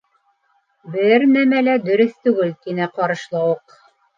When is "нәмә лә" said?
1.35-1.77